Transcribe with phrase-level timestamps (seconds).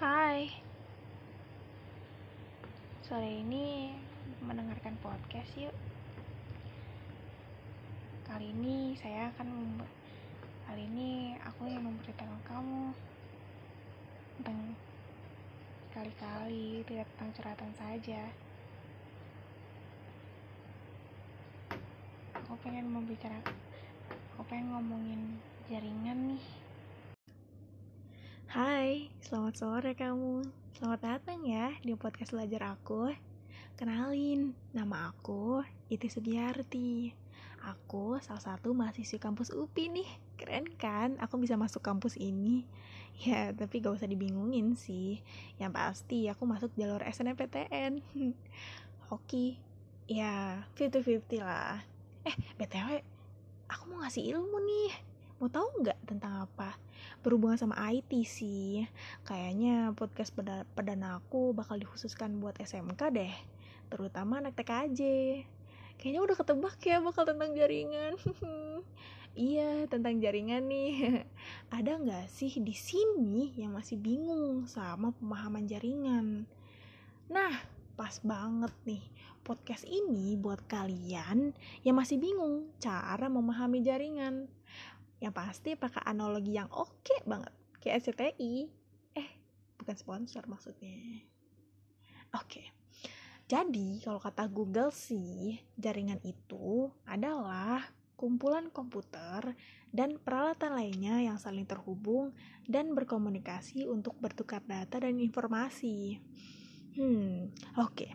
[0.00, 0.48] Hai.
[3.04, 3.92] Sore ini
[4.40, 5.76] mendengarkan podcast yuk.
[8.24, 9.76] Kali ini saya akan
[10.64, 12.96] Kali ini aku yang memberitahu kamu
[14.40, 14.72] Tentang
[15.92, 18.24] Kali-kali tidak tentang curhatan saja.
[22.40, 23.52] Aku pengen membicarakan
[24.32, 25.36] Aku pengen ngomongin
[25.68, 26.09] jaringan
[28.50, 30.42] Hai, selamat sore kamu.
[30.74, 33.14] Selamat datang ya di podcast belajar aku.
[33.78, 37.14] Kenalin, nama aku Iti Sugiarti.
[37.62, 40.10] Aku salah satu mahasiswi kampus UPI nih.
[40.34, 41.14] Keren kan?
[41.22, 42.66] Aku bisa masuk kampus ini.
[43.22, 45.22] Ya, tapi gak usah dibingungin sih.
[45.62, 48.02] Yang pasti aku masuk jalur SNMPTN.
[49.14, 49.62] Hoki.
[50.10, 51.86] Ya, 50-50 lah.
[52.26, 52.98] Eh, BTW,
[53.70, 55.09] aku mau ngasih ilmu nih.
[55.40, 56.76] Mau tahu nggak tentang apa?
[57.24, 58.84] berhubungan sama IT sih.
[59.24, 60.32] Kayaknya podcast
[60.76, 63.34] perdana aku bakal dikhususkan buat SMK deh.
[63.88, 65.00] Terutama anak TKJ
[66.00, 68.16] kayaknya udah ketebak ya bakal tentang jaringan.
[69.30, 71.22] Iya tentang jaringan nih.
[71.78, 76.50] Ada nggak sih di sini yang masih bingung sama pemahaman jaringan?
[77.30, 77.54] Nah
[77.94, 79.04] pas banget nih
[79.46, 81.54] podcast ini buat kalian
[81.86, 84.50] yang masih bingung cara memahami jaringan
[85.20, 88.54] yang pasti pakai analogi yang oke okay banget kayak SCTI
[89.16, 89.28] eh
[89.76, 91.24] bukan sponsor maksudnya
[92.32, 92.66] oke okay.
[93.44, 97.84] jadi kalau kata Google sih jaringan itu adalah
[98.20, 99.56] kumpulan komputer
[99.96, 102.36] dan peralatan lainnya yang saling terhubung
[102.68, 106.20] dan berkomunikasi untuk bertukar data dan informasi.
[107.00, 107.48] Hmm,
[107.80, 107.96] oke.
[107.96, 108.10] Okay.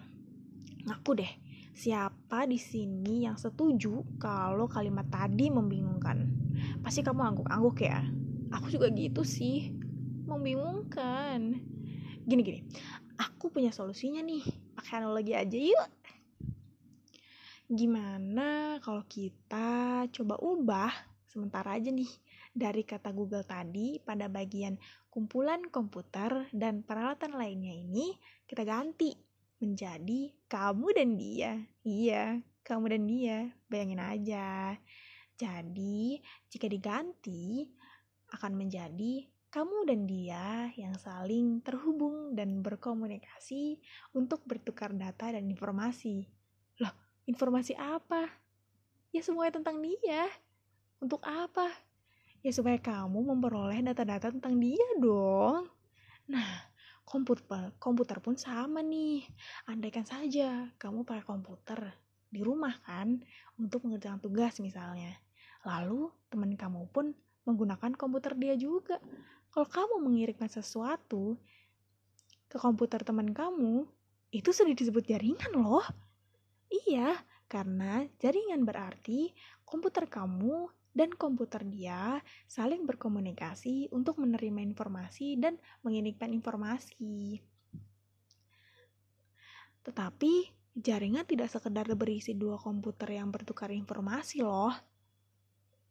[0.86, 1.34] Ngaku deh,
[1.74, 6.35] siapa di sini yang setuju kalau kalimat tadi membingungkan?
[6.86, 8.06] Pasti kamu angguk-angguk ya
[8.54, 9.74] aku juga gitu sih
[10.30, 11.58] membingungkan
[12.30, 12.62] gini gini
[13.18, 14.46] aku punya solusinya nih
[14.78, 15.90] pakai analogi aja yuk
[17.66, 20.94] gimana kalau kita coba ubah
[21.26, 22.14] sementara aja nih
[22.54, 24.78] dari kata Google tadi pada bagian
[25.10, 28.14] kumpulan komputer dan peralatan lainnya ini
[28.46, 29.26] kita ganti
[29.60, 31.52] menjadi kamu dan dia.
[31.82, 33.38] Iya, kamu dan dia.
[33.72, 34.76] Bayangin aja.
[35.36, 37.68] Jadi, jika diganti,
[38.32, 43.80] akan menjadi kamu dan dia yang saling terhubung dan berkomunikasi
[44.12, 46.28] untuk bertukar data dan informasi.
[46.84, 46.92] Loh,
[47.24, 48.28] informasi apa?
[49.16, 50.28] Ya semuanya tentang dia.
[51.00, 51.72] Untuk apa?
[52.44, 55.72] Ya supaya kamu memperoleh data-data tentang dia dong.
[56.28, 56.68] Nah,
[57.08, 59.24] komputer, komputer pun sama nih.
[59.72, 61.96] Andaikan saja kamu pakai komputer
[62.28, 63.24] di rumah kan
[63.56, 65.25] untuk mengerjakan tugas misalnya.
[65.66, 67.12] Lalu teman kamu pun
[67.50, 69.02] menggunakan komputer dia juga.
[69.50, 71.36] Kalau kamu mengirimkan sesuatu
[72.46, 73.90] ke komputer teman kamu,
[74.30, 75.86] itu sudah disebut jaringan loh.
[76.70, 77.18] Iya,
[77.50, 79.34] karena jaringan berarti
[79.66, 87.44] komputer kamu dan komputer dia saling berkomunikasi untuk menerima informasi dan mengirimkan informasi.
[89.84, 90.34] Tetapi
[90.80, 94.95] jaringan tidak sekedar berisi dua komputer yang bertukar informasi loh.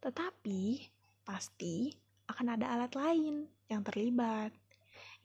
[0.05, 0.85] Tetapi
[1.25, 1.89] pasti
[2.29, 4.53] akan ada alat lain yang terlibat.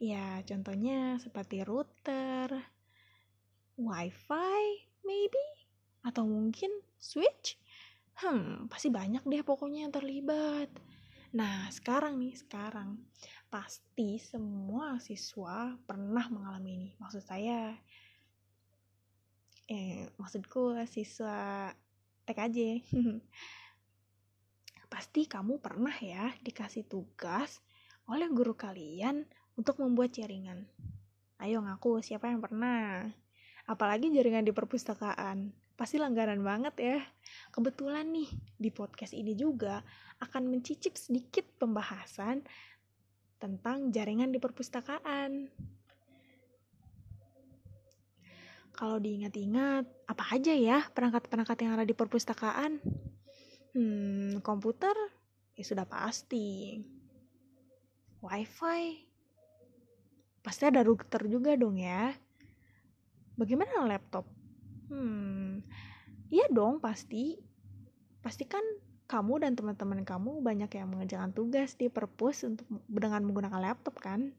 [0.00, 2.48] Ya, contohnya seperti router,
[3.76, 5.46] wifi, maybe,
[6.00, 7.60] atau mungkin switch.
[8.16, 10.72] Hmm, pasti banyak deh pokoknya yang terlibat.
[11.36, 12.96] Nah, sekarang nih, sekarang
[13.52, 16.90] pasti semua siswa pernah mengalami ini.
[16.96, 17.76] Maksud saya,
[19.68, 21.68] eh, maksudku siswa
[22.24, 22.58] TKJ.
[25.00, 27.64] Pasti kamu pernah ya dikasih tugas
[28.04, 29.24] oleh guru kalian
[29.56, 30.68] untuk membuat jaringan.
[31.40, 33.08] Ayo ngaku siapa yang pernah?
[33.64, 35.56] Apalagi jaringan di perpustakaan.
[35.72, 36.98] Pasti langganan banget ya.
[37.48, 38.28] Kebetulan nih,
[38.60, 39.80] di podcast ini juga
[40.20, 42.44] akan mencicip sedikit pembahasan
[43.40, 45.48] tentang jaringan di perpustakaan.
[48.76, 52.84] Kalau diingat-ingat, apa aja ya perangkat-perangkat yang ada di perpustakaan?
[53.70, 54.94] Hmm, komputer
[55.54, 56.80] ya sudah pasti.
[58.20, 59.08] Wifi
[60.40, 62.10] pasti ada router juga dong ya.
[63.36, 64.26] Bagaimana laptop?
[64.90, 65.62] Hmm,
[66.28, 67.38] iya dong pasti.
[68.20, 68.60] Pastikan
[69.08, 74.34] kamu dan teman-teman kamu banyak yang mengerjakan tugas di perpus untuk dengan menggunakan laptop kan?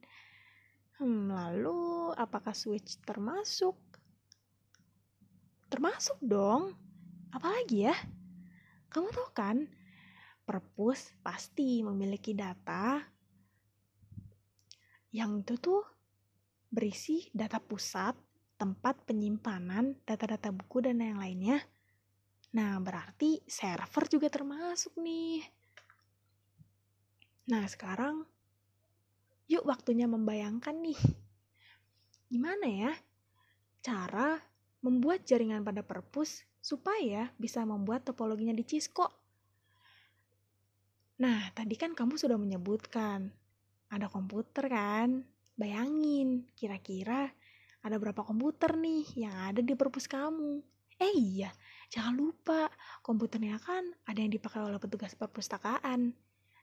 [1.02, 3.74] Hmm, lalu apakah switch termasuk?
[5.72, 6.78] Termasuk dong.
[7.34, 7.96] Apalagi ya?
[8.92, 9.58] Kamu tahu kan,
[10.44, 13.00] perpus pasti memiliki data
[15.16, 15.84] yang itu tuh
[16.72, 18.16] berisi data pusat,
[18.56, 21.60] tempat penyimpanan, data-data buku, dan yang lainnya.
[22.56, 25.44] Nah, berarti server juga termasuk nih.
[27.52, 28.24] Nah, sekarang
[29.52, 31.00] yuk waktunya membayangkan nih.
[32.32, 32.94] Gimana ya
[33.84, 34.40] cara
[34.80, 39.10] membuat jaringan pada perpus supaya bisa membuat topologinya di Cisco?
[41.22, 43.30] Nah, tadi kan kamu sudah menyebutkan
[43.90, 45.26] ada komputer kan?
[45.58, 47.30] Bayangin, kira-kira
[47.82, 50.62] ada berapa komputer nih yang ada di perpus kamu?
[51.02, 51.50] Eh iya,
[51.90, 52.70] jangan lupa
[53.02, 56.14] komputernya kan ada yang dipakai oleh petugas perpustakaan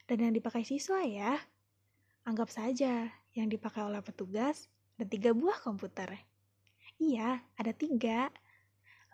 [0.06, 1.35] dan yang dipakai siswa ya.
[2.23, 6.19] Anggap saja yang dipakai oleh petugas ada tiga buah komputer.
[6.99, 8.27] Iya, ada tiga.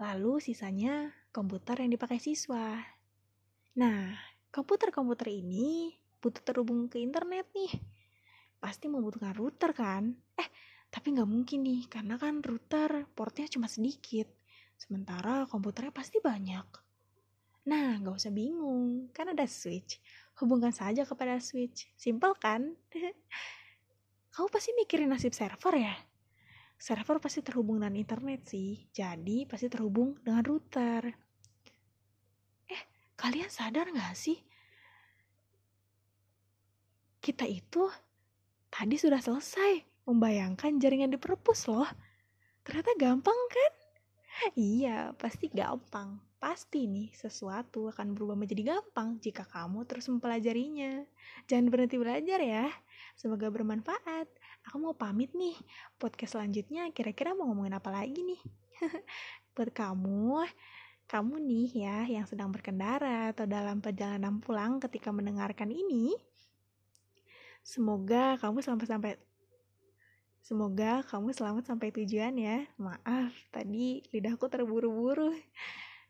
[0.00, 2.78] Lalu sisanya komputer yang dipakai siswa.
[3.78, 4.14] Nah,
[4.50, 7.94] komputer-komputer ini butuh terhubung ke internet nih
[8.64, 10.08] pasti membutuhkan router kan?
[10.40, 10.48] Eh,
[10.88, 14.24] tapi nggak mungkin nih, karena kan router portnya cuma sedikit.
[14.80, 16.64] Sementara komputernya pasti banyak.
[17.68, 20.00] Nah, nggak usah bingung, kan ada switch.
[20.40, 21.92] Hubungkan saja kepada switch.
[21.92, 22.72] Simpel kan?
[24.32, 25.94] Kau pasti mikirin nasib server ya?
[26.84, 31.08] Server pasti terhubung dengan internet sih, jadi pasti terhubung dengan router.
[32.68, 32.82] Eh,
[33.16, 34.36] kalian sadar nggak sih?
[37.24, 37.88] Kita itu
[38.74, 41.86] Tadi sudah selesai membayangkan jaringan di perpus loh.
[42.66, 43.72] Ternyata gampang kan?
[44.58, 46.18] Iya, pasti gampang.
[46.44, 51.08] Pasti nih sesuatu akan berubah menjadi gampang jika kamu terus mempelajarinya.
[51.48, 52.68] Jangan berhenti belajar ya.
[53.16, 54.28] Semoga bermanfaat.
[54.68, 55.56] Aku mau pamit nih.
[55.96, 58.42] Podcast selanjutnya kira-kira mau ngomongin apa lagi nih?
[59.56, 60.44] Buat kamu,
[61.08, 66.12] kamu nih ya yang sedang berkendara atau dalam perjalanan pulang ketika mendengarkan ini,
[67.64, 69.16] Semoga kamu selamat sampai
[70.44, 72.68] Semoga kamu selamat sampai tujuan ya.
[72.76, 75.32] Maaf, tadi lidahku terburu-buru.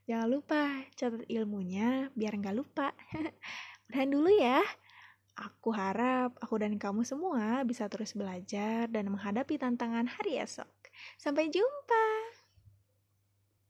[0.05, 2.93] Jangan lupa catat ilmunya biar nggak lupa.
[3.89, 4.61] Udahan dulu ya.
[5.35, 10.69] Aku harap aku dan kamu semua bisa terus belajar dan menghadapi tantangan hari esok.
[11.17, 12.24] Sampai jumpa.